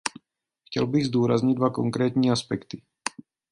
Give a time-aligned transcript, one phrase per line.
[0.65, 2.81] Chtěl bych zdůraznit dva konkrétní aspekty.